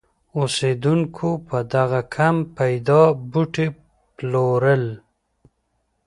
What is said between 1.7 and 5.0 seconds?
دغه کم پیدا بوټي پلورل.